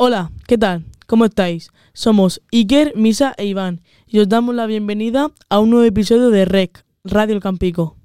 Hola, 0.00 0.30
¿qué 0.46 0.56
tal? 0.56 0.84
¿Cómo 1.08 1.24
estáis? 1.24 1.72
Somos 1.92 2.40
Iker, 2.52 2.92
Misa 2.94 3.34
e 3.36 3.46
Iván 3.46 3.80
y 4.06 4.20
os 4.20 4.28
damos 4.28 4.54
la 4.54 4.66
bienvenida 4.66 5.32
a 5.50 5.58
un 5.58 5.70
nuevo 5.70 5.84
episodio 5.84 6.30
de 6.30 6.44
REC, 6.44 6.84
Radio 7.02 7.34
El 7.34 7.42
Campico. 7.42 7.96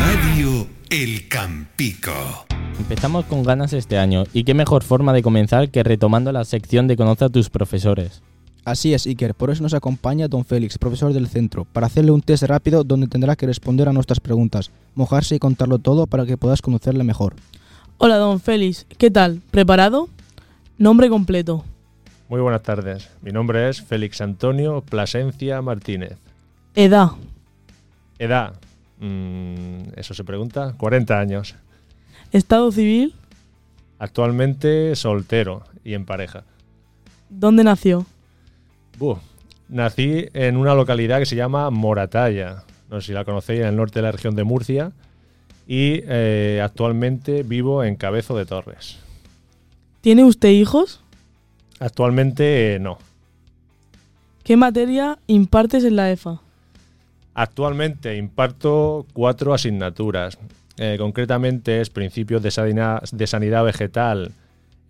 Radio 0.00 0.66
El 0.90 1.28
Campico. 1.28 2.46
Empezamos 2.78 3.24
con 3.26 3.44
ganas 3.44 3.72
este 3.72 3.98
año 3.98 4.24
y 4.32 4.44
qué 4.44 4.52
mejor 4.52 4.82
forma 4.82 5.12
de 5.12 5.22
comenzar 5.22 5.70
que 5.70 5.82
retomando 5.82 6.32
la 6.32 6.44
sección 6.44 6.86
de 6.88 6.96
Conoce 6.96 7.24
a 7.24 7.28
tus 7.28 7.48
profesores. 7.48 8.22
Así 8.64 8.94
es, 8.94 9.06
Iker, 9.06 9.34
por 9.34 9.50
eso 9.50 9.62
nos 9.62 9.74
acompaña 9.74 10.26
don 10.26 10.44
Félix, 10.44 10.78
profesor 10.78 11.12
del 11.12 11.28
centro, 11.28 11.66
para 11.66 11.86
hacerle 11.86 12.10
un 12.10 12.22
test 12.22 12.44
rápido 12.44 12.82
donde 12.82 13.06
tendrá 13.06 13.36
que 13.36 13.46
responder 13.46 13.88
a 13.88 13.92
nuestras 13.92 14.20
preguntas, 14.20 14.70
mojarse 14.94 15.34
y 15.34 15.38
contarlo 15.38 15.78
todo 15.78 16.06
para 16.06 16.26
que 16.26 16.36
puedas 16.36 16.62
conocerle 16.62 17.04
mejor. 17.04 17.36
Hola, 17.98 18.16
don 18.16 18.40
Félix, 18.40 18.86
¿qué 18.98 19.10
tal? 19.10 19.40
¿Preparado? 19.50 20.08
Nombre 20.78 21.08
completo. 21.08 21.64
Muy 22.28 22.40
buenas 22.40 22.62
tardes. 22.62 23.10
Mi 23.22 23.30
nombre 23.30 23.68
es 23.68 23.82
Félix 23.82 24.20
Antonio 24.20 24.80
Plasencia 24.80 25.60
Martínez. 25.62 26.16
Edad. 26.74 27.10
Edad. 28.18 28.54
mm, 28.98 29.92
eso 29.96 30.14
se 30.14 30.24
pregunta. 30.24 30.74
40 30.78 31.20
años. 31.20 31.54
Estado 32.34 32.72
civil. 32.72 33.14
Actualmente 34.00 34.96
soltero 34.96 35.62
y 35.84 35.94
en 35.94 36.04
pareja. 36.04 36.42
¿Dónde 37.30 37.62
nació? 37.62 38.06
Buh. 38.98 39.18
Nací 39.68 40.26
en 40.34 40.56
una 40.56 40.74
localidad 40.74 41.20
que 41.20 41.26
se 41.26 41.36
llama 41.36 41.70
Moratalla. 41.70 42.64
No 42.90 43.00
sé 43.00 43.06
si 43.06 43.12
la 43.12 43.24
conocéis, 43.24 43.60
en 43.60 43.66
el 43.66 43.76
norte 43.76 44.00
de 44.00 44.02
la 44.02 44.10
región 44.10 44.34
de 44.34 44.42
Murcia. 44.42 44.90
Y 45.68 46.00
eh, 46.08 46.60
actualmente 46.60 47.44
vivo 47.44 47.84
en 47.84 47.94
Cabezo 47.94 48.36
de 48.36 48.46
Torres. 48.46 48.98
¿Tiene 50.00 50.24
usted 50.24 50.48
hijos? 50.48 51.00
Actualmente 51.78 52.74
eh, 52.74 52.78
no. 52.80 52.98
¿Qué 54.42 54.56
materia 54.56 55.20
impartes 55.28 55.84
en 55.84 55.94
la 55.94 56.10
EFA? 56.10 56.40
Actualmente 57.32 58.16
imparto 58.16 59.06
cuatro 59.12 59.54
asignaturas. 59.54 60.36
Eh, 60.76 60.96
concretamente 60.98 61.80
es 61.80 61.90
principios 61.90 62.42
de 62.42 62.50
sanidad, 62.50 63.02
de 63.10 63.26
sanidad 63.26 63.64
vegetal 63.64 64.32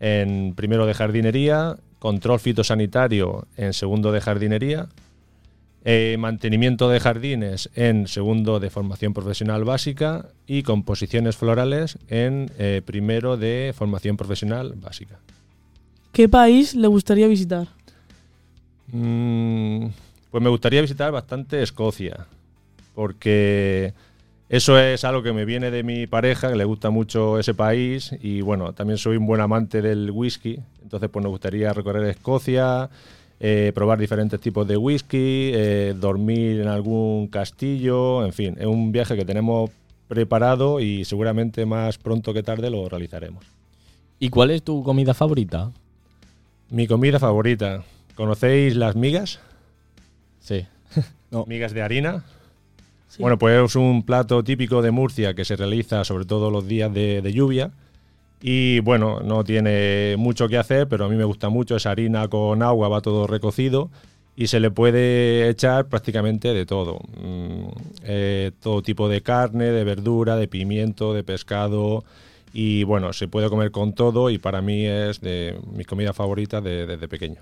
en 0.00 0.54
primero 0.54 0.86
de 0.86 0.94
jardinería, 0.94 1.76
control 1.98 2.40
fitosanitario 2.40 3.46
en 3.56 3.72
segundo 3.72 4.12
de 4.12 4.20
jardinería, 4.20 4.88
eh, 5.86 6.16
mantenimiento 6.18 6.88
de 6.88 6.98
jardines 6.98 7.68
en 7.74 8.08
segundo 8.08 8.58
de 8.58 8.70
formación 8.70 9.12
profesional 9.12 9.64
básica 9.64 10.30
y 10.46 10.62
composiciones 10.62 11.36
florales 11.36 11.98
en 12.08 12.50
eh, 12.58 12.80
primero 12.84 13.36
de 13.36 13.74
formación 13.76 14.16
profesional 14.16 14.72
básica. 14.76 15.18
¿Qué 16.12 16.26
país 16.26 16.74
le 16.74 16.88
gustaría 16.88 17.26
visitar? 17.26 17.68
Mm, 18.92 19.88
pues 20.30 20.42
me 20.42 20.48
gustaría 20.48 20.80
visitar 20.80 21.12
bastante 21.12 21.62
Escocia, 21.62 22.26
porque 22.94 23.92
eso 24.48 24.78
es 24.78 25.04
algo 25.04 25.22
que 25.22 25.32
me 25.32 25.44
viene 25.44 25.70
de 25.70 25.82
mi 25.82 26.06
pareja, 26.06 26.50
que 26.50 26.56
le 26.56 26.64
gusta 26.64 26.90
mucho 26.90 27.38
ese 27.38 27.54
país, 27.54 28.14
y 28.20 28.40
bueno, 28.40 28.72
también 28.72 28.98
soy 28.98 29.16
un 29.16 29.26
buen 29.26 29.40
amante 29.40 29.80
del 29.82 30.10
whisky, 30.10 30.60
entonces 30.82 31.08
pues 31.10 31.22
me 31.22 31.30
gustaría 31.30 31.72
recorrer 31.72 32.04
Escocia, 32.04 32.90
eh, 33.40 33.72
probar 33.74 33.98
diferentes 33.98 34.40
tipos 34.40 34.66
de 34.68 34.76
whisky, 34.76 35.50
eh, 35.54 35.94
dormir 35.98 36.60
en 36.60 36.68
algún 36.68 37.28
castillo, 37.28 38.24
en 38.24 38.32
fin, 38.32 38.56
es 38.58 38.66
un 38.66 38.92
viaje 38.92 39.16
que 39.16 39.24
tenemos 39.24 39.70
preparado 40.08 40.80
y 40.80 41.04
seguramente 41.04 41.66
más 41.66 41.98
pronto 41.98 42.32
que 42.32 42.42
tarde 42.42 42.70
lo 42.70 42.88
realizaremos. 42.88 43.44
¿Y 44.18 44.28
cuál 44.28 44.50
es 44.50 44.62
tu 44.62 44.82
comida 44.82 45.14
favorita? 45.14 45.72
Mi 46.70 46.86
comida 46.86 47.18
favorita, 47.18 47.82
¿conocéis 48.14 48.76
las 48.76 48.94
migas? 48.94 49.40
Sí. 50.40 50.66
Migas 51.46 51.72
de 51.72 51.82
harina. 51.82 52.24
Sí. 53.16 53.22
Bueno, 53.22 53.38
pues 53.38 53.62
es 53.64 53.76
un 53.76 54.02
plato 54.02 54.42
típico 54.42 54.82
de 54.82 54.90
Murcia 54.90 55.34
que 55.34 55.44
se 55.44 55.54
realiza 55.56 56.02
sobre 56.04 56.24
todo 56.24 56.50
los 56.50 56.66
días 56.66 56.92
de, 56.92 57.22
de 57.22 57.32
lluvia. 57.32 57.70
Y 58.42 58.80
bueno, 58.80 59.20
no 59.20 59.44
tiene 59.44 60.16
mucho 60.18 60.48
que 60.48 60.58
hacer, 60.58 60.88
pero 60.88 61.04
a 61.04 61.08
mí 61.08 61.16
me 61.16 61.24
gusta 61.24 61.48
mucho. 61.48 61.76
Es 61.76 61.86
harina 61.86 62.26
con 62.28 62.62
agua, 62.62 62.88
va 62.88 63.00
todo 63.00 63.26
recocido. 63.26 63.88
Y 64.36 64.48
se 64.48 64.58
le 64.58 64.72
puede 64.72 65.48
echar 65.48 65.86
prácticamente 65.86 66.52
de 66.52 66.66
todo. 66.66 66.98
Mm, 67.22 67.68
eh, 68.02 68.50
todo 68.60 68.82
tipo 68.82 69.08
de 69.08 69.20
carne, 69.22 69.66
de 69.66 69.84
verdura, 69.84 70.34
de 70.36 70.48
pimiento, 70.48 71.14
de 71.14 71.22
pescado. 71.22 72.02
Y 72.52 72.82
bueno, 72.82 73.12
se 73.12 73.28
puede 73.28 73.48
comer 73.48 73.70
con 73.70 73.92
todo 73.94 74.28
y 74.30 74.38
para 74.38 74.60
mí 74.60 74.84
es 74.86 75.20
de 75.20 75.56
mis 75.72 75.86
comidas 75.86 76.16
favoritas 76.16 76.62
de- 76.64 76.86
desde 76.86 77.06
pequeño. 77.08 77.40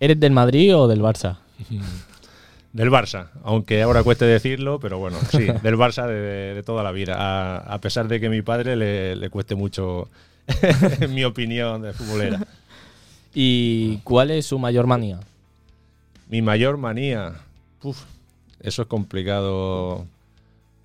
¿Eres 0.00 0.18
del 0.18 0.32
Madrid 0.32 0.74
o 0.74 0.88
del 0.88 1.02
Barça? 1.02 1.36
Del 2.72 2.90
Barça, 2.90 3.28
aunque 3.44 3.82
ahora 3.82 4.02
cueste 4.02 4.24
decirlo, 4.24 4.78
pero 4.80 4.98
bueno, 4.98 5.18
sí, 5.30 5.46
del 5.62 5.76
Barça 5.76 6.06
de, 6.06 6.54
de 6.54 6.62
toda 6.62 6.82
la 6.82 6.92
vida. 6.92 7.16
A, 7.18 7.58
a 7.58 7.78
pesar 7.80 8.08
de 8.08 8.18
que 8.18 8.26
a 8.26 8.30
mi 8.30 8.42
padre 8.42 8.76
le, 8.76 9.14
le 9.16 9.30
cueste 9.30 9.54
mucho 9.54 10.08
mi 11.10 11.24
opinión 11.24 11.82
de 11.82 11.92
futbolera. 11.92 12.40
¿Y 13.34 13.98
cuál 13.98 14.30
es 14.30 14.46
su 14.46 14.58
mayor 14.58 14.86
manía? 14.86 15.20
Mi 16.28 16.40
mayor 16.42 16.78
manía. 16.78 17.34
Uf, 17.82 18.04
eso 18.60 18.82
es 18.82 18.88
complicado. 18.88 20.06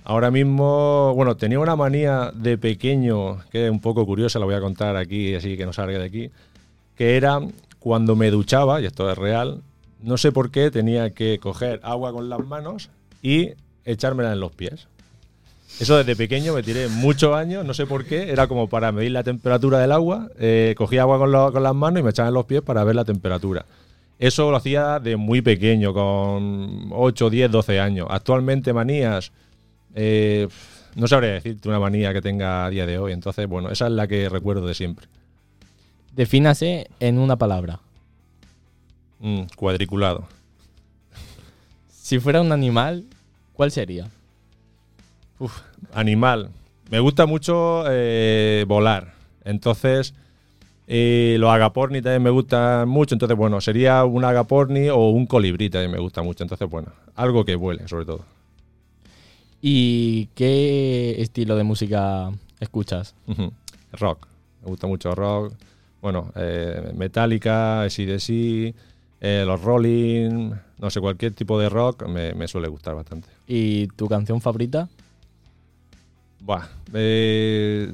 Ahora 0.04 0.32
mismo, 0.32 1.14
bueno, 1.16 1.36
tenía 1.36 1.60
una 1.60 1.76
manía 1.76 2.32
de 2.34 2.58
pequeño, 2.58 3.40
que 3.52 3.66
es 3.66 3.72
un 3.72 3.82
poco 3.82 4.06
curiosa, 4.06 4.40
la 4.40 4.46
voy 4.46 4.56
a 4.56 4.62
contar 4.62 4.96
aquí, 4.96 5.36
así 5.36 5.58
que 5.58 5.66
no 5.66 5.74
salga 5.74 6.00
de 6.00 6.06
aquí, 6.06 6.32
que 6.96 7.18
era 7.18 7.40
cuando 7.80 8.16
me 8.16 8.32
duchaba, 8.32 8.80
y 8.82 8.86
esto 8.86 9.12
es 9.12 9.18
real, 9.18 9.62
no 10.02 10.18
sé 10.18 10.32
por 10.32 10.52
qué 10.52 10.72
tenía 10.72 11.12
que 11.12 11.40
coger 11.40 11.80
agua 11.84 12.12
con 12.12 12.30
las 12.30 12.46
manos 12.46 12.90
y 13.22 13.52
echármela 13.86 14.34
en 14.34 14.40
los 14.40 14.52
pies. 14.52 14.88
Eso 15.80 15.96
desde 15.98 16.16
pequeño 16.16 16.54
me 16.54 16.64
tiré 16.64 16.88
muchos 16.88 17.36
años, 17.36 17.64
no 17.64 17.74
sé 17.74 17.86
por 17.86 18.06
qué, 18.06 18.32
era 18.32 18.48
como 18.48 18.68
para 18.68 18.92
medir 18.92 19.12
la 19.12 19.24
temperatura 19.24 19.80
del 19.80 19.92
agua, 19.92 20.30
eh, 20.40 20.74
cogía 20.76 21.02
agua 21.02 21.20
con, 21.20 21.32
las 21.64 21.76
manos 21.76 22.00
y 22.00 22.04
me 22.04 22.10
echaba 22.10 22.30
en 22.30 22.34
los 22.34 22.46
pies 22.46 22.62
para 22.62 22.84
ver 22.84 22.96
la 22.96 23.06
temperatura. 23.06 23.66
Eso 24.18 24.50
lo 24.50 24.58
hacía 24.58 25.00
de 25.00 25.18
muy 25.18 25.42
pequeño, 25.42 25.94
con 25.94 26.90
8, 26.92 27.30
10, 27.30 27.52
12 27.52 27.80
años. 27.80 28.08
Actualmente 28.10 28.74
manías, 28.74 29.32
eh, 29.94 30.48
no 30.96 31.08
sabría 31.08 31.34
decirte 31.34 31.70
una 31.70 31.80
manía 31.80 32.12
que 32.12 32.22
tenga 32.22 32.66
a 32.66 32.70
día 32.72 32.88
de 32.88 32.98
hoy. 32.98 33.14
Entonces, 33.14 33.48
bueno, 33.48 33.70
esa 33.70 33.86
es 33.86 33.92
la 33.92 34.08
que 34.08 34.30
recuerdo 34.30 34.66
de 34.66 34.74
siempre. 34.74 35.08
Defínase 36.16 36.88
en 37.00 37.20
una 37.20 37.36
palabra. 37.36 37.80
Mm, 39.20 39.44
cuadriculado. 39.56 40.28
Si 41.90 42.20
fuera 42.20 42.42
un 42.42 42.52
animal, 42.52 43.06
¿cuál 43.54 43.72
sería? 43.72 44.08
Uf, 45.40 45.60
animal. 45.94 46.50
Me 46.90 47.00
gusta 47.00 47.26
mucho 47.26 47.84
eh, 47.90 48.64
volar. 48.68 49.14
Entonces, 49.44 50.14
eh, 50.88 51.36
los 51.40 51.50
agaporni 51.50 52.02
también 52.02 52.24
me 52.24 52.30
gustan 52.30 52.88
mucho. 52.88 53.16
Entonces, 53.16 53.38
bueno, 53.38 53.60
sería 53.60 54.06
un 54.06 54.24
agaporni 54.24 54.90
o 54.90 55.10
un 55.10 55.26
colibrí 55.26 55.70
también 55.70 55.92
me 55.92 56.00
gusta 56.00 56.22
mucho. 56.22 56.44
Entonces, 56.44 56.70
bueno, 56.70 56.94
algo 57.16 57.44
que 57.44 57.56
vuele, 57.56 57.88
sobre 57.88 58.06
todo. 58.06 58.26
¿Y 59.62 60.28
qué 60.36 61.22
estilo 61.22 61.56
de 61.56 61.64
música 61.64 62.32
escuchas? 62.60 63.16
Rock. 63.94 64.28
Me 64.64 64.70
gusta 64.70 64.88
mucho 64.88 65.14
rock. 65.14 65.54
Bueno, 66.02 66.32
eh, 66.36 66.92
Metallica, 66.96 67.82
ACDC, 67.82 68.74
eh, 69.20 69.44
los 69.46 69.62
Rolling, 69.62 70.52
no 70.78 70.90
sé, 70.90 71.00
cualquier 71.02 71.34
tipo 71.34 71.60
de 71.60 71.70
rock 71.70 72.08
me, 72.08 72.34
me 72.34 72.48
suele 72.48 72.68
gustar 72.68 72.96
bastante. 72.96 73.28
¿Y 73.48 73.88
tu 73.88 74.08
canción 74.08 74.42
favorita? 74.42 74.88
Buah, 76.40 76.68
eh, 76.94 77.92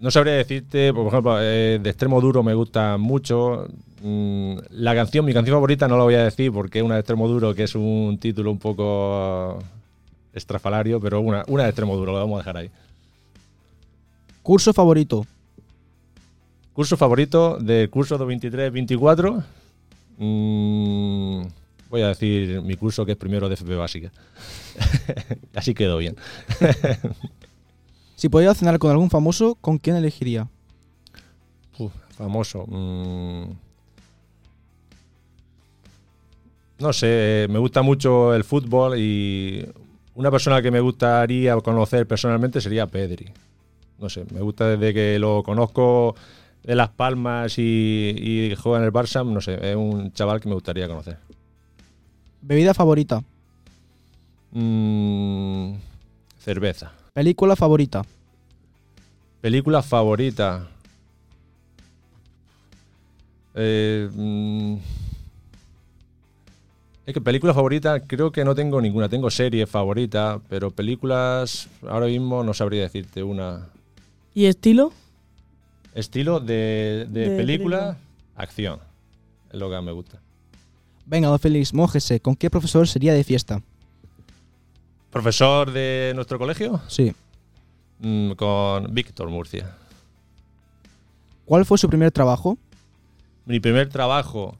no 0.00 0.10
sabría 0.10 0.34
decirte, 0.34 0.92
por 0.92 1.06
ejemplo, 1.06 1.40
eh, 1.40 1.78
de 1.80 1.90
extremo 1.90 2.20
duro 2.20 2.42
me 2.42 2.54
gusta 2.54 2.96
mucho. 2.98 3.68
Mm, 4.02 4.56
la 4.70 4.94
canción, 4.94 5.24
mi 5.24 5.32
canción 5.32 5.56
favorita 5.56 5.88
no 5.88 5.96
la 5.96 6.04
voy 6.04 6.14
a 6.14 6.24
decir 6.24 6.52
porque 6.52 6.80
es 6.80 6.84
una 6.84 6.94
de 6.94 7.00
extremo 7.00 7.28
duro, 7.28 7.54
que 7.54 7.62
es 7.62 7.74
un 7.74 8.18
título 8.18 8.50
un 8.50 8.58
poco 8.58 9.58
estrafalario, 10.34 11.00
pero 11.00 11.20
una, 11.20 11.44
una 11.48 11.62
de 11.62 11.70
extremo 11.70 11.96
duro, 11.96 12.12
lo 12.12 12.18
vamos 12.18 12.36
a 12.36 12.38
dejar 12.38 12.56
ahí. 12.58 12.70
Curso 14.42 14.72
favorito. 14.72 15.26
Curso 16.72 16.96
favorito 16.96 17.56
del 17.58 17.88
curso 17.88 18.18
23-24. 18.18 19.42
Mm, 20.18 21.42
voy 21.90 22.02
a 22.02 22.08
decir 22.08 22.62
mi 22.62 22.76
curso 22.76 23.04
que 23.06 23.12
es 23.12 23.18
primero 23.18 23.48
de 23.48 23.54
FP 23.54 23.74
básica. 23.76 24.12
Así 25.54 25.74
quedó 25.74 25.98
bien. 25.98 26.16
Si 28.16 28.30
pudiera 28.30 28.54
cenar 28.54 28.78
con 28.78 28.90
algún 28.90 29.10
famoso, 29.10 29.56
¿con 29.60 29.76
quién 29.76 29.94
elegiría? 29.96 30.48
Uf, 31.78 31.92
famoso. 32.16 32.64
mm. 32.66 33.50
No 36.78 36.92
sé, 36.92 37.46
me 37.50 37.58
gusta 37.58 37.82
mucho 37.82 38.34
el 38.34 38.42
fútbol 38.44 38.98
y 38.98 39.66
una 40.14 40.30
persona 40.30 40.60
que 40.62 40.70
me 40.70 40.80
gustaría 40.80 41.56
conocer 41.56 42.06
personalmente 42.06 42.60
sería 42.60 42.86
Pedri. 42.86 43.26
No 43.98 44.08
sé, 44.10 44.24
me 44.32 44.40
gusta 44.40 44.68
desde 44.76 44.92
que 44.92 45.18
lo 45.18 45.42
conozco 45.42 46.14
de 46.66 46.74
Las 46.74 46.90
Palmas 46.90 47.58
y, 47.58 47.62
y 47.62 48.54
juega 48.56 48.78
en 48.78 48.84
el 48.84 48.92
Barça, 48.92 49.24
no 49.24 49.40
sé, 49.40 49.58
es 49.70 49.76
un 49.76 50.12
chaval 50.12 50.40
que 50.40 50.48
me 50.48 50.54
gustaría 50.54 50.88
conocer. 50.88 51.16
Bebida 52.42 52.74
favorita. 52.74 53.22
Mm, 54.50 55.74
cerveza. 56.38 56.92
Película 57.12 57.54
favorita. 57.54 58.04
Película 59.40 59.80
favorita. 59.80 60.68
Eh, 63.54 64.10
mm, 64.12 64.76
es 67.06 67.14
que 67.14 67.20
película 67.20 67.54
favorita 67.54 68.00
creo 68.00 68.32
que 68.32 68.44
no 68.44 68.56
tengo 68.56 68.80
ninguna. 68.80 69.08
Tengo 69.08 69.30
serie 69.30 69.68
favorita, 69.68 70.40
pero 70.48 70.72
películas 70.72 71.68
ahora 71.88 72.06
mismo 72.06 72.42
no 72.42 72.52
sabría 72.54 72.82
decirte 72.82 73.22
una. 73.22 73.68
¿Y 74.34 74.46
estilo? 74.46 74.92
Estilo 75.96 76.40
de, 76.40 77.06
de 77.08 77.30
De 77.30 77.36
película, 77.36 77.78
película. 77.78 77.96
acción. 78.36 78.80
Es 79.52 79.58
lo 79.58 79.70
que 79.70 79.80
me 79.80 79.92
gusta. 79.92 80.18
Venga, 81.06 81.28
don 81.28 81.38
Félix, 81.38 81.72
mójese. 81.72 82.20
¿Con 82.20 82.36
qué 82.36 82.50
profesor 82.50 82.86
sería 82.86 83.14
de 83.14 83.24
fiesta? 83.24 83.62
Profesor 85.10 85.72
de 85.72 86.12
nuestro 86.14 86.38
colegio, 86.38 86.80
Sí. 86.88 87.12
Mm, 88.00 88.32
con 88.32 88.92
Víctor 88.94 89.30
Murcia. 89.30 89.74
¿Cuál 91.46 91.64
fue 91.64 91.78
su 91.78 91.88
primer 91.88 92.10
trabajo? 92.10 92.58
Mi 93.46 93.60
primer 93.60 93.88
trabajo 93.88 94.56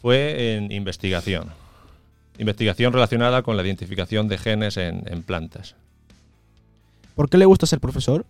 fue 0.00 0.56
en 0.56 0.72
investigación. 0.72 1.50
Investigación 2.38 2.92
relacionada 2.92 3.42
con 3.42 3.56
la 3.56 3.62
identificación 3.62 4.26
de 4.26 4.38
genes 4.38 4.76
en, 4.78 5.04
en 5.06 5.22
plantas. 5.22 5.76
¿Por 7.14 7.28
qué 7.28 7.36
le 7.36 7.44
gusta 7.44 7.66
ser 7.66 7.78
profesor? 7.80 8.24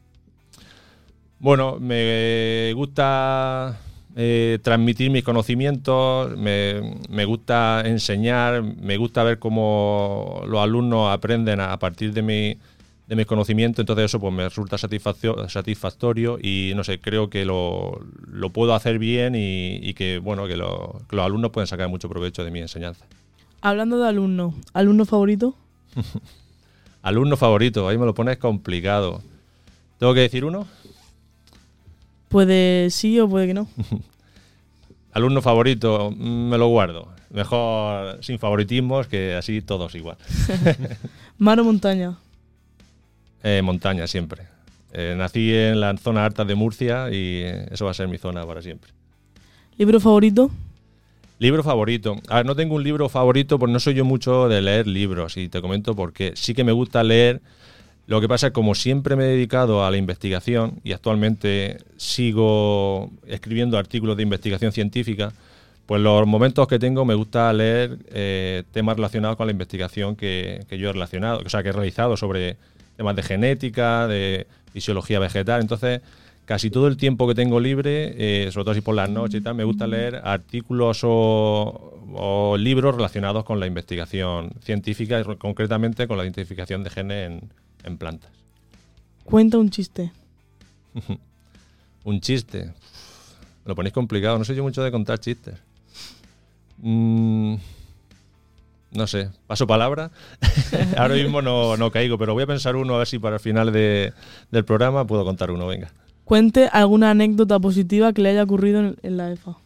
Bueno, 1.40 1.78
me 1.80 2.72
gusta 2.74 3.78
eh, 4.14 4.58
transmitir 4.62 5.10
mis 5.10 5.24
conocimientos, 5.24 6.36
me, 6.36 6.98
me 7.08 7.24
gusta 7.24 7.82
enseñar, 7.86 8.62
me 8.62 8.96
gusta 8.98 9.22
ver 9.24 9.38
cómo 9.38 10.42
los 10.46 10.60
alumnos 10.60 11.10
aprenden 11.10 11.60
a, 11.60 11.72
a 11.72 11.78
partir 11.78 12.12
de 12.12 12.20
mi, 12.20 12.58
de 13.06 13.16
mis 13.16 13.24
conocimientos, 13.24 13.82
entonces 13.82 14.04
eso 14.06 14.20
pues 14.20 14.34
me 14.34 14.44
resulta 14.44 14.76
satisfactorio 14.76 16.38
y 16.42 16.72
no 16.76 16.84
sé, 16.84 17.00
creo 17.00 17.30
que 17.30 17.46
lo, 17.46 18.00
lo 18.30 18.50
puedo 18.50 18.74
hacer 18.74 18.98
bien 18.98 19.34
y, 19.34 19.76
y 19.76 19.94
que 19.94 20.18
bueno, 20.18 20.46
que, 20.46 20.56
lo- 20.58 21.00
que 21.08 21.16
los 21.16 21.24
alumnos 21.24 21.52
pueden 21.52 21.66
sacar 21.66 21.88
mucho 21.88 22.10
provecho 22.10 22.44
de 22.44 22.50
mi 22.50 22.58
enseñanza. 22.58 23.06
Hablando 23.62 23.98
de 23.98 24.08
alumno, 24.08 24.54
¿alumno 24.74 25.06
favorito? 25.06 25.54
Alumno 27.02 27.38
favorito, 27.38 27.88
ahí 27.88 27.96
me 27.96 28.04
lo 28.04 28.12
pones 28.14 28.36
complicado. 28.36 29.22
¿Tengo 29.98 30.12
que 30.12 30.20
decir 30.20 30.44
uno? 30.44 30.66
Puede 32.30 32.90
sí 32.90 33.18
o 33.18 33.28
puede 33.28 33.48
que 33.48 33.54
no. 33.54 33.68
Alumno 35.12 35.42
favorito, 35.42 36.12
mm, 36.16 36.48
me 36.48 36.58
lo 36.58 36.68
guardo. 36.68 37.08
Mejor 37.30 38.22
sin 38.22 38.38
favoritismos, 38.38 39.08
que 39.08 39.34
así 39.34 39.62
todos 39.62 39.96
igual. 39.96 40.16
Mar 41.38 41.58
o 41.58 41.64
montaña. 41.64 42.16
Eh, 43.42 43.62
montaña 43.62 44.06
siempre. 44.06 44.44
Eh, 44.92 45.16
nací 45.18 45.52
en 45.52 45.80
la 45.80 45.96
zona 45.96 46.24
alta 46.24 46.44
de 46.44 46.54
Murcia 46.54 47.10
y 47.10 47.42
eso 47.70 47.84
va 47.84 47.90
a 47.90 47.94
ser 47.94 48.06
mi 48.06 48.16
zona 48.16 48.46
para 48.46 48.62
siempre. 48.62 48.92
¿Libro 49.76 49.98
favorito? 49.98 50.52
Libro 51.40 51.64
favorito. 51.64 52.16
A 52.28 52.36
ver, 52.36 52.46
no 52.46 52.54
tengo 52.54 52.76
un 52.76 52.84
libro 52.84 53.08
favorito 53.08 53.58
porque 53.58 53.72
no 53.72 53.80
soy 53.80 53.94
yo 53.94 54.04
mucho 54.04 54.48
de 54.48 54.62
leer 54.62 54.86
libros 54.86 55.36
y 55.36 55.48
te 55.48 55.60
comento 55.60 55.96
por 55.96 56.12
qué. 56.12 56.34
Sí 56.36 56.54
que 56.54 56.62
me 56.62 56.72
gusta 56.72 57.02
leer. 57.02 57.40
Lo 58.10 58.20
que 58.20 58.26
pasa 58.26 58.48
es 58.48 58.50
que 58.50 58.54
como 58.54 58.74
siempre 58.74 59.14
me 59.14 59.22
he 59.22 59.28
dedicado 59.28 59.84
a 59.84 59.90
la 59.92 59.96
investigación 59.96 60.80
y 60.82 60.90
actualmente 60.94 61.78
sigo 61.96 63.08
escribiendo 63.28 63.78
artículos 63.78 64.16
de 64.16 64.24
investigación 64.24 64.72
científica, 64.72 65.32
pues 65.86 66.02
los 66.02 66.26
momentos 66.26 66.66
que 66.66 66.80
tengo 66.80 67.04
me 67.04 67.14
gusta 67.14 67.52
leer 67.52 67.98
eh, 68.10 68.64
temas 68.72 68.96
relacionados 68.96 69.36
con 69.36 69.46
la 69.46 69.52
investigación 69.52 70.16
que, 70.16 70.66
yo 70.68 70.90
he 70.90 70.92
relacionado, 70.92 71.42
o 71.46 71.48
sea, 71.48 71.62
que 71.62 71.68
he 71.68 71.72
realizado 71.72 72.16
sobre 72.16 72.56
temas 72.96 73.14
de 73.14 73.22
genética, 73.22 74.08
de 74.08 74.48
fisiología 74.72 75.20
vegetal. 75.20 75.60
Entonces, 75.60 76.00
casi 76.46 76.68
todo 76.68 76.88
el 76.88 76.96
tiempo 76.96 77.28
que 77.28 77.36
tengo 77.36 77.60
libre, 77.60 78.14
eh, 78.18 78.50
sobre 78.50 78.64
todo 78.64 78.74
si 78.74 78.80
por 78.80 78.96
las 78.96 79.08
noches 79.08 79.40
y 79.40 79.44
tal, 79.44 79.54
me 79.54 79.62
gusta 79.62 79.86
leer 79.86 80.20
artículos 80.24 81.02
o, 81.04 82.02
o 82.12 82.56
libros 82.56 82.92
relacionados 82.96 83.44
con 83.44 83.60
la 83.60 83.68
investigación 83.68 84.50
científica 84.64 85.20
y 85.20 85.36
concretamente 85.36 86.08
con 86.08 86.16
la 86.16 86.24
identificación 86.24 86.82
de 86.82 86.90
genes 86.90 87.30
en, 87.30 87.69
en 87.84 87.96
plantas. 87.98 88.30
Cuenta 89.24 89.58
un 89.58 89.70
chiste. 89.70 90.12
Un 92.04 92.20
chiste. 92.20 92.72
Lo 93.66 93.74
ponéis 93.76 93.92
complicado, 93.92 94.38
no 94.38 94.44
soy 94.44 94.56
yo 94.56 94.62
mucho 94.62 94.82
de 94.82 94.90
contar 94.90 95.18
chistes. 95.20 95.54
Mm, 96.78 97.56
no 98.92 99.06
sé, 99.06 99.28
paso 99.46 99.66
palabra. 99.66 100.10
Ahora 100.96 101.14
mismo 101.14 101.42
no, 101.42 101.76
no 101.76 101.90
caigo, 101.90 102.16
pero 102.18 102.32
voy 102.32 102.42
a 102.42 102.46
pensar 102.46 102.74
uno 102.76 102.94
a 102.94 102.98
ver 102.98 103.06
si 103.06 103.18
para 103.18 103.36
el 103.36 103.40
final 103.40 103.70
de- 103.72 104.12
del 104.50 104.64
programa 104.64 105.06
puedo 105.06 105.24
contar 105.24 105.50
uno, 105.50 105.66
venga. 105.66 105.90
Cuente 106.24 106.68
alguna 106.72 107.10
anécdota 107.10 107.58
positiva 107.60 108.12
que 108.12 108.22
le 108.22 108.30
haya 108.30 108.44
ocurrido 108.44 108.80
en, 108.80 108.96
en 109.02 109.16
la 109.16 109.30
EFA. 109.30 109.56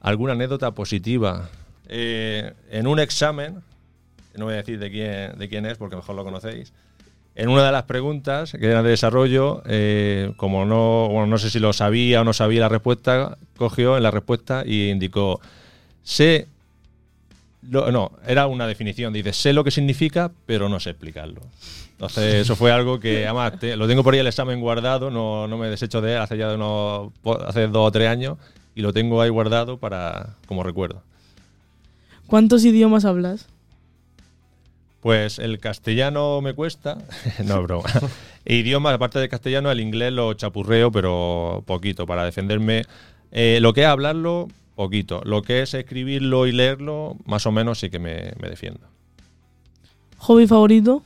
¿Alguna 0.00 0.32
anécdota 0.32 0.70
positiva? 0.72 1.50
Eh, 1.88 2.52
en 2.70 2.86
un 2.86 2.98
examen, 2.98 3.56
no 4.36 4.46
voy 4.46 4.54
a 4.54 4.58
decir 4.58 4.78
de 4.78 4.90
quién, 4.90 5.38
de 5.38 5.48
quién 5.48 5.66
es 5.66 5.76
porque 5.76 5.96
mejor 5.96 6.16
lo 6.16 6.24
conocéis, 6.24 6.72
en 7.36 7.48
una 7.50 7.64
de 7.66 7.72
las 7.72 7.84
preguntas 7.84 8.52
que 8.52 8.66
era 8.66 8.82
de 8.82 8.90
desarrollo, 8.90 9.62
eh, 9.66 10.32
como 10.36 10.64
no, 10.64 11.08
bueno, 11.08 11.26
no 11.26 11.38
sé 11.38 11.50
si 11.50 11.58
lo 11.58 11.72
sabía 11.72 12.22
o 12.22 12.24
no 12.24 12.32
sabía 12.32 12.60
la 12.62 12.68
respuesta, 12.68 13.36
cogió 13.56 13.96
en 13.96 14.02
la 14.02 14.10
respuesta 14.10 14.62
y 14.66 14.88
indicó, 14.90 15.40
sé, 16.02 16.48
lo- 17.68 17.90
no, 17.92 18.12
era 18.26 18.46
una 18.46 18.66
definición, 18.66 19.12
dice, 19.12 19.32
sé 19.32 19.52
lo 19.52 19.64
que 19.64 19.70
significa, 19.70 20.30
pero 20.46 20.68
no 20.68 20.80
sé 20.80 20.90
explicarlo. 20.90 21.42
Entonces, 21.92 22.34
eso 22.34 22.56
fue 22.56 22.72
algo 22.72 23.00
que, 23.00 23.24
además, 23.26 23.58
te- 23.58 23.76
lo 23.76 23.86
tengo 23.88 24.02
por 24.04 24.14
ahí 24.14 24.20
el 24.20 24.26
examen 24.26 24.60
guardado, 24.60 25.10
no, 25.10 25.46
no 25.48 25.58
me 25.58 25.68
desecho 25.68 26.00
de 26.00 26.12
él 26.14 26.18
hace 26.18 26.36
ya 26.38 26.48
de 26.48 26.54
unos, 26.56 27.12
hace 27.46 27.66
dos 27.68 27.88
o 27.88 27.92
tres 27.92 28.08
años, 28.08 28.38
y 28.74 28.82
lo 28.82 28.92
tengo 28.92 29.20
ahí 29.20 29.30
guardado 29.30 29.78
para 29.78 30.34
como 30.46 30.62
recuerdo. 30.62 31.02
¿Cuántos 32.26 32.64
idiomas 32.64 33.04
hablas? 33.04 33.46
Pues 35.06 35.38
el 35.38 35.60
castellano 35.60 36.40
me 36.40 36.52
cuesta, 36.52 36.98
no 37.44 37.62
broma. 37.62 37.88
Idiomas, 38.44 38.92
aparte 38.92 39.20
del 39.20 39.28
castellano, 39.28 39.70
el 39.70 39.78
inglés 39.78 40.12
lo 40.12 40.34
chapurreo, 40.34 40.90
pero 40.90 41.62
poquito, 41.64 42.06
para 42.06 42.24
defenderme. 42.24 42.82
Eh, 43.30 43.60
lo 43.62 43.72
que 43.72 43.82
es 43.82 43.86
hablarlo, 43.86 44.48
poquito. 44.74 45.20
Lo 45.24 45.42
que 45.42 45.62
es 45.62 45.74
escribirlo 45.74 46.48
y 46.48 46.50
leerlo, 46.50 47.18
más 47.24 47.46
o 47.46 47.52
menos 47.52 47.78
sí 47.78 47.88
que 47.88 48.00
me, 48.00 48.32
me 48.42 48.48
defiendo. 48.48 48.80
¿Hobby 50.18 50.48
favorito? 50.48 51.04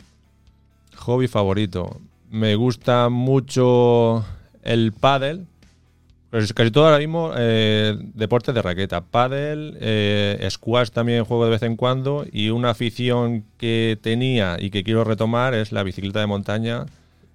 Hobby 0.96 1.28
favorito. 1.28 2.00
Me 2.30 2.54
gusta 2.54 3.10
mucho 3.10 4.24
el 4.62 4.92
pádel. 4.92 5.44
Pues 6.30 6.52
casi 6.52 6.70
todo 6.70 6.84
ahora 6.86 6.98
mismo 6.98 7.32
eh, 7.36 7.96
deportes 8.14 8.54
de 8.54 8.62
raqueta. 8.62 9.00
Pádel, 9.00 9.76
eh, 9.80 10.46
squash 10.48 10.90
también 10.90 11.24
juego 11.24 11.44
de 11.44 11.50
vez 11.50 11.62
en 11.62 11.74
cuando. 11.76 12.24
Y 12.30 12.50
una 12.50 12.70
afición 12.70 13.44
que 13.58 13.98
tenía 14.00 14.56
y 14.60 14.70
que 14.70 14.84
quiero 14.84 15.02
retomar 15.02 15.54
es 15.54 15.72
la 15.72 15.82
bicicleta 15.82 16.20
de 16.20 16.26
montaña. 16.28 16.86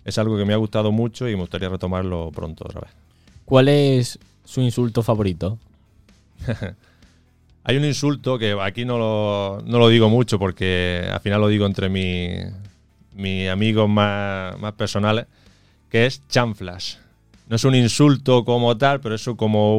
Es 0.06 0.18
algo 0.18 0.38
que 0.38 0.46
me 0.46 0.54
ha 0.54 0.58
gustado 0.58 0.94
mucho 0.94 1.28
y 1.28 1.34
me 1.36 1.42
gustaría 1.42 1.68
retomarlo 1.68 2.32
pronto 2.34 2.64
otra 2.66 2.82
vez. 2.82 2.92
¿Cuál 3.44 3.68
es 3.68 4.18
su 4.46 4.62
insulto 4.62 5.04
favorito? 5.04 5.58
Hay 7.64 7.78
un 7.78 7.86
insulto 7.86 8.38
que 8.38 8.56
aquí 8.62 8.86
no 8.86 8.98
lo, 8.98 9.62
no 9.66 9.80
lo 9.80 9.90
digo 9.90 10.08
mucho 10.08 10.38
porque 10.40 11.06
al 11.12 11.20
final 11.20 11.42
lo 11.42 11.48
digo 11.48 11.66
entre 11.66 11.90
mi- 11.90 12.38
mis 13.14 13.50
amigos 13.50 13.90
más, 13.90 14.58
más 14.60 14.74
personales, 14.74 15.26
que 15.90 16.06
es 16.06 16.22
chanflas. 16.30 17.00
No 17.48 17.56
es 17.58 17.64
un 17.64 17.76
insulto 17.76 18.44
como 18.44 18.76
tal, 18.78 19.00
pero 19.02 19.16
es 19.16 19.26
como 19.38 19.78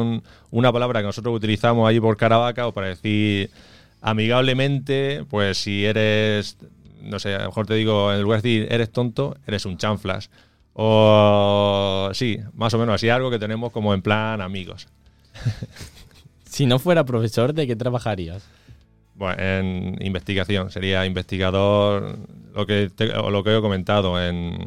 un- 0.00 0.22
una 0.50 0.72
palabra 0.72 1.00
que 1.00 1.06
nosotros 1.06 1.34
utilizamos 1.36 1.88
ahí 1.88 2.00
por 2.00 2.16
Caravaca 2.16 2.66
o 2.66 2.72
para 2.72 2.88
decir 2.88 3.50
amigablemente, 4.00 5.24
pues 5.28 5.58
si 5.58 5.84
eres, 5.84 6.56
no 7.02 7.18
sé, 7.18 7.34
a 7.34 7.40
lo 7.40 7.46
mejor 7.46 7.66
te 7.66 7.74
digo, 7.74 8.12
en 8.12 8.22
lugar 8.22 8.40
de 8.42 8.48
decir 8.48 8.68
eres 8.72 8.90
tonto, 8.90 9.36
eres 9.46 9.66
un 9.66 9.76
chanflas. 9.76 10.30
O 10.74 12.08
sí, 12.14 12.38
más 12.54 12.72
o 12.74 12.78
menos 12.78 12.94
así, 12.94 13.08
algo 13.10 13.30
que 13.30 13.38
tenemos 13.38 13.72
como 13.72 13.92
en 13.94 14.02
plan 14.02 14.40
amigos. 14.40 14.86
Si 16.44 16.66
no 16.66 16.78
fuera 16.78 17.04
profesor, 17.06 17.54
¿de 17.54 17.66
qué 17.66 17.76
trabajarías? 17.76 18.44
Bueno, 19.14 19.42
en 19.42 19.96
investigación, 20.04 20.70
sería 20.70 21.06
investigador, 21.06 22.18
lo 22.54 22.66
que, 22.66 22.90
te- 22.94 23.08
o 23.16 23.30
lo 23.30 23.42
que 23.42 23.56
he 23.56 23.60
comentado, 23.62 24.22
en, 24.22 24.58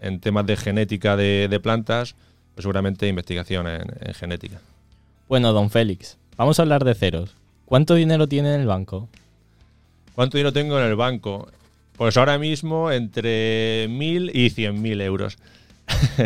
en 0.00 0.20
temas 0.20 0.46
de 0.46 0.56
genética 0.56 1.16
de, 1.16 1.48
de 1.48 1.60
plantas, 1.60 2.14
pues 2.54 2.62
seguramente 2.62 3.08
investigación 3.08 3.66
en, 3.68 3.82
en 4.00 4.14
genética. 4.14 4.60
Bueno, 5.28 5.52
don 5.52 5.70
Félix, 5.70 6.16
vamos 6.36 6.58
a 6.58 6.62
hablar 6.62 6.84
de 6.84 6.94
ceros. 6.94 7.34
¿Cuánto 7.64 7.94
dinero 7.94 8.26
tiene 8.26 8.54
en 8.54 8.60
el 8.62 8.66
banco? 8.66 9.08
¿Cuánto 10.14 10.38
dinero 10.38 10.52
tengo 10.52 10.78
en 10.78 10.86
el 10.86 10.96
banco? 10.96 11.48
Pues 11.96 12.16
ahora 12.16 12.38
mismo 12.38 12.90
entre 12.92 13.88
1.000 13.88 14.30
y 14.32 14.50
100.000 14.50 15.02
euros. 15.02 15.36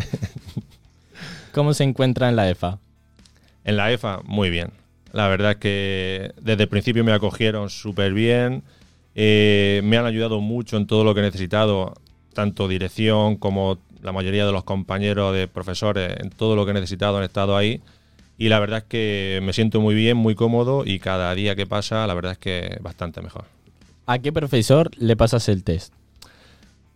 ¿Cómo 1.52 1.74
se 1.74 1.84
encuentra 1.84 2.28
en 2.28 2.36
la 2.36 2.48
EFA? 2.48 2.78
En 3.64 3.76
la 3.76 3.92
EFA, 3.92 4.20
muy 4.24 4.50
bien. 4.50 4.70
La 5.12 5.28
verdad 5.28 5.52
es 5.52 5.56
que 5.58 6.32
desde 6.40 6.62
el 6.64 6.68
principio 6.68 7.04
me 7.04 7.12
acogieron 7.12 7.68
súper 7.70 8.12
bien. 8.14 8.62
eh, 9.14 9.82
me 9.84 9.98
han 9.98 10.06
ayudado 10.06 10.40
mucho 10.40 10.76
en 10.78 10.86
todo 10.86 11.04
lo 11.04 11.12
que 11.14 11.20
he 11.20 11.24
necesitado, 11.24 11.92
tanto 12.32 12.68
dirección 12.68 13.36
como 13.36 13.78
la 14.02 14.12
mayoría 14.12 14.44
de 14.44 14.52
los 14.52 14.64
compañeros 14.64 15.34
de 15.34 15.48
profesores, 15.48 16.16
en 16.18 16.30
todo 16.30 16.56
lo 16.56 16.64
que 16.64 16.72
he 16.72 16.74
necesitado 16.74 17.18
han 17.18 17.24
estado 17.24 17.56
ahí. 17.56 17.80
Y 18.36 18.48
la 18.48 18.58
verdad 18.58 18.78
es 18.78 18.84
que 18.84 19.40
me 19.42 19.52
siento 19.52 19.80
muy 19.80 19.94
bien, 19.94 20.16
muy 20.16 20.34
cómodo 20.34 20.84
y 20.84 20.98
cada 20.98 21.34
día 21.34 21.54
que 21.54 21.66
pasa, 21.66 22.06
la 22.06 22.14
verdad 22.14 22.32
es 22.32 22.38
que 22.38 22.78
bastante 22.80 23.20
mejor. 23.20 23.44
¿A 24.06 24.18
qué 24.18 24.32
profesor 24.32 24.90
le 24.96 25.16
pasas 25.16 25.48
el 25.48 25.62
test? 25.62 25.94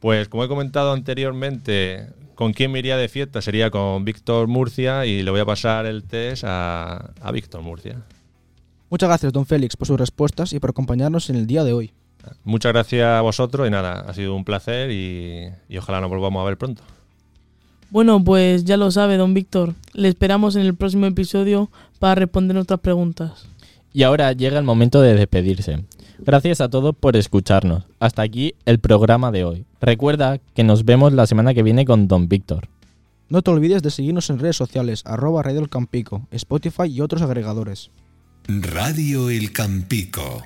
Pues 0.00 0.28
como 0.28 0.44
he 0.44 0.48
comentado 0.48 0.92
anteriormente, 0.92 2.08
¿con 2.34 2.52
quién 2.52 2.72
me 2.72 2.80
iría 2.80 2.96
de 2.96 3.08
fiesta? 3.08 3.40
Sería 3.40 3.70
con 3.70 4.04
Víctor 4.04 4.48
Murcia 4.48 5.06
y 5.06 5.22
le 5.22 5.30
voy 5.30 5.40
a 5.40 5.46
pasar 5.46 5.86
el 5.86 6.02
test 6.02 6.44
a, 6.44 7.12
a 7.20 7.32
Víctor 7.32 7.62
Murcia. 7.62 8.02
Muchas 8.90 9.08
gracias, 9.08 9.32
don 9.32 9.46
Félix, 9.46 9.76
por 9.76 9.86
sus 9.86 9.98
respuestas 9.98 10.52
y 10.52 10.60
por 10.60 10.70
acompañarnos 10.70 11.30
en 11.30 11.36
el 11.36 11.46
día 11.46 11.64
de 11.64 11.72
hoy. 11.72 11.92
Muchas 12.44 12.72
gracias 12.72 13.06
a 13.06 13.20
vosotros 13.20 13.66
y 13.66 13.70
nada, 13.70 14.04
ha 14.06 14.14
sido 14.14 14.34
un 14.34 14.44
placer 14.44 14.90
y, 14.90 15.48
y 15.68 15.78
ojalá 15.78 16.00
nos 16.00 16.10
volvamos 16.10 16.42
a 16.42 16.44
ver 16.44 16.58
pronto. 16.58 16.82
Bueno, 17.90 18.22
pues 18.22 18.64
ya 18.64 18.76
lo 18.76 18.90
sabe, 18.90 19.16
don 19.16 19.32
Víctor. 19.32 19.74
Le 19.92 20.08
esperamos 20.08 20.56
en 20.56 20.62
el 20.62 20.74
próximo 20.74 21.06
episodio 21.06 21.70
para 21.98 22.16
responder 22.16 22.54
nuestras 22.54 22.80
preguntas. 22.80 23.46
Y 23.92 24.02
ahora 24.02 24.32
llega 24.32 24.58
el 24.58 24.64
momento 24.64 25.00
de 25.00 25.14
despedirse. 25.14 25.84
Gracias 26.18 26.60
a 26.60 26.68
todos 26.68 26.94
por 26.96 27.16
escucharnos. 27.16 27.84
Hasta 28.00 28.22
aquí 28.22 28.54
el 28.64 28.78
programa 28.78 29.30
de 29.30 29.44
hoy. 29.44 29.64
Recuerda 29.80 30.38
que 30.54 30.64
nos 30.64 30.84
vemos 30.84 31.12
la 31.12 31.26
semana 31.26 31.54
que 31.54 31.62
viene 31.62 31.84
con 31.84 32.08
Don 32.08 32.28
Víctor. 32.28 32.68
No 33.28 33.42
te 33.42 33.50
olvides 33.50 33.82
de 33.82 33.90
seguirnos 33.90 34.30
en 34.30 34.38
redes 34.38 34.56
sociales, 34.56 35.02
arroba 35.04 35.42
Radio 35.42 35.60
El 35.60 35.68
Campico, 35.68 36.26
Spotify 36.30 36.84
y 36.84 37.00
otros 37.00 37.22
agregadores. 37.22 37.90
Radio 38.48 39.30
El 39.30 39.52
Campico. 39.52 40.42